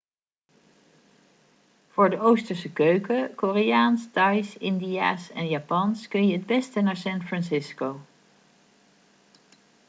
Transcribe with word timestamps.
voor 1.91 2.09
de 2.09 2.19
oosterse 2.19 2.69
keuken 2.71 3.35
koreaans 3.35 4.11
thais 4.11 4.57
indiaas 4.57 5.29
en 5.31 5.47
japans 5.47 6.07
kun 6.07 6.27
je 6.27 6.33
het 6.33 6.45
beste 6.45 6.81
naar 6.81 6.97
san 6.97 7.21
francisco 7.21 7.99